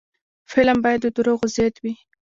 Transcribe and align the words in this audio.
فلم 0.51 0.77
باید 0.83 0.99
د 1.03 1.07
دروغو 1.15 1.45
ضد 1.55 1.75
وي 1.83 1.93